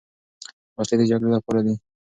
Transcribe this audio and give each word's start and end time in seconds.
وسلې 0.77 0.95
د 0.99 1.03
جګړې 1.09 1.29
لپاره 1.35 1.59
دي. 1.65 1.73